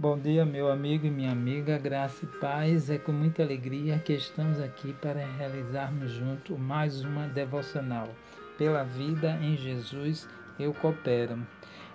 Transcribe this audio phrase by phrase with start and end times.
[0.00, 2.88] Bom dia, meu amigo e minha amiga, graça e paz.
[2.88, 8.08] É com muita alegria que estamos aqui para realizarmos junto mais uma devocional.
[8.56, 10.26] Pela vida em Jesus
[10.58, 11.38] eu coopero.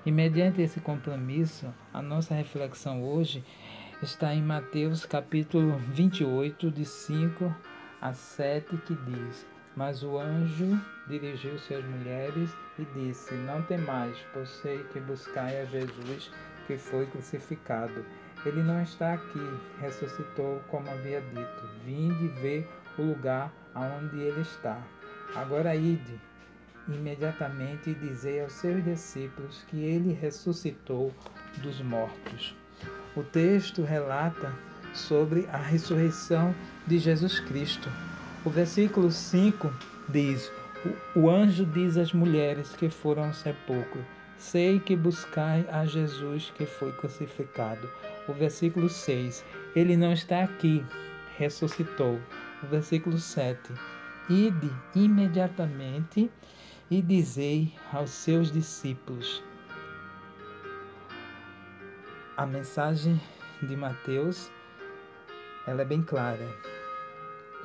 [0.06, 3.44] E mediante esse compromisso, a nossa reflexão hoje
[4.04, 7.56] está em Mateus capítulo 28, de 5
[8.00, 14.50] a 7, que diz: Mas o anjo dirigiu-se às mulheres e disse: Não temais, pois
[14.50, 16.30] sei que buscai a Jesus
[16.68, 18.06] que foi crucificado.
[18.46, 21.70] Ele não está aqui, ressuscitou, como havia dito.
[21.84, 24.82] Vinde ver o lugar aonde ele está.
[25.36, 26.20] Agora ide
[26.88, 31.14] imediatamente e dizei aos seus discípulos que ele ressuscitou
[31.58, 32.56] dos mortos.
[33.16, 34.54] O texto relata
[34.94, 36.54] sobre a ressurreição
[36.86, 37.90] de Jesus Cristo.
[38.46, 39.74] O versículo 5
[40.10, 40.52] diz:
[41.16, 44.06] O anjo diz às mulheres que foram ao sepulcro:
[44.38, 47.90] Sei que buscai a Jesus que foi crucificado.
[48.28, 49.46] O versículo 6.
[49.76, 50.86] Ele não está aqui,
[51.38, 52.20] ressuscitou.
[52.64, 53.74] O versículo 7.
[54.30, 56.30] Ide imediatamente
[56.90, 59.44] e dizei aos seus discípulos.
[62.38, 63.20] A mensagem
[63.62, 64.52] de Mateus
[65.68, 66.48] ela é bem clara.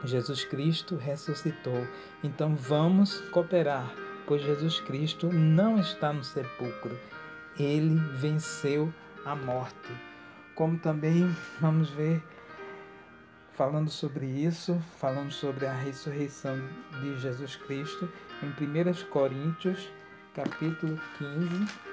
[0.05, 1.86] Jesus Cristo ressuscitou.
[2.23, 3.92] Então vamos cooperar
[4.27, 6.99] pois Jesus Cristo não está no sepulcro.
[7.59, 8.93] Ele venceu
[9.25, 9.93] a morte.
[10.55, 12.23] Como também vamos ver
[13.53, 16.57] falando sobre isso, falando sobre a ressurreição
[17.01, 18.11] de Jesus Cristo
[18.43, 19.89] em 1 Coríntios,
[20.35, 21.91] capítulo 15.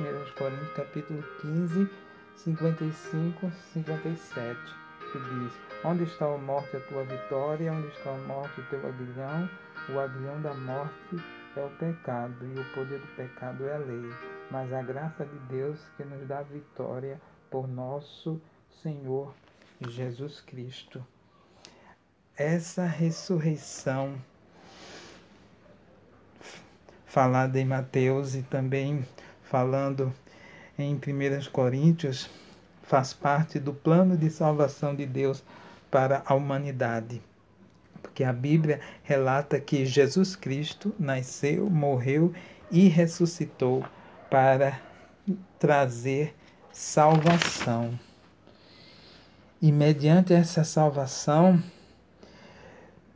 [0.00, 1.88] 1 Coríntios, capítulo 15,
[2.34, 4.83] 55, 57,
[5.18, 5.52] diz:
[5.84, 7.72] Onde está a morte, a tua vitória?
[7.72, 9.48] Onde está a morte, o teu aguilhão?
[9.88, 11.16] O aguilhão da morte
[11.56, 14.12] é o pecado e o poder do pecado é a lei,
[14.50, 17.20] mas a graça de Deus que nos dá vitória
[17.50, 18.40] por nosso
[18.82, 19.34] Senhor
[19.88, 21.04] Jesus Cristo.
[22.36, 24.14] Essa ressurreição
[27.06, 29.06] falada em Mateus e também
[29.44, 30.12] falando
[30.76, 30.98] em 1
[31.52, 32.28] Coríntios
[32.84, 35.42] faz parte do plano de salvação de Deus
[35.90, 37.20] para a humanidade
[38.04, 42.32] porque a Bíblia relata que Jesus Cristo nasceu, morreu
[42.70, 43.82] e ressuscitou
[44.30, 44.78] para
[45.58, 46.32] trazer
[46.70, 47.98] salvação.
[49.60, 51.60] E mediante essa salvação,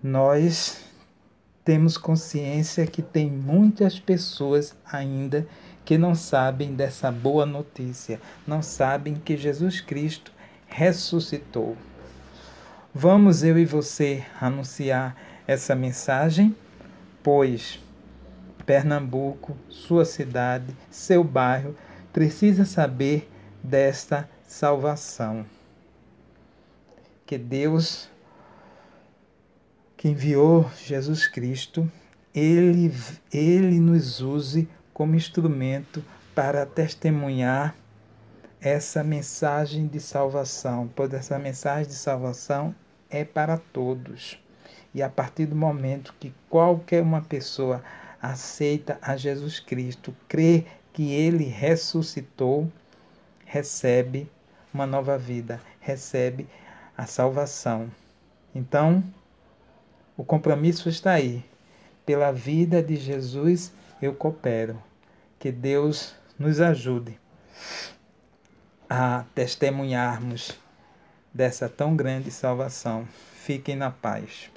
[0.03, 0.83] nós
[1.65, 5.47] temos consciência que tem muitas pessoas ainda
[5.89, 10.31] que não sabem dessa boa notícia, não sabem que Jesus Cristo
[10.67, 11.79] ressuscitou.
[12.93, 15.17] Vamos eu e você anunciar
[15.47, 16.55] essa mensagem,
[17.23, 17.83] pois
[18.67, 21.75] Pernambuco, sua cidade, seu bairro
[22.13, 23.27] precisa saber
[23.65, 25.47] desta salvação.
[27.25, 28.11] Que Deus
[29.97, 31.91] que enviou Jesus Cristo,
[32.35, 32.93] ele
[33.33, 36.05] ele nos use como instrumento
[36.35, 37.73] para testemunhar
[38.61, 42.75] essa mensagem de salvação, pois essa mensagem de salvação
[43.09, 44.43] é para todos.
[44.93, 47.81] E a partir do momento que qualquer uma pessoa
[48.21, 52.69] aceita a Jesus Cristo, crê que ele ressuscitou,
[53.45, 54.29] recebe
[54.75, 56.49] uma nova vida, recebe
[56.97, 57.89] a salvação.
[58.53, 59.05] Então,
[60.17, 61.45] o compromisso está aí.
[62.05, 64.83] Pela vida de Jesus eu coopero.
[65.39, 67.19] Que Deus nos ajude
[68.89, 70.59] a testemunharmos
[71.33, 73.07] dessa tão grande salvação.
[73.35, 74.51] Fiquem na paz.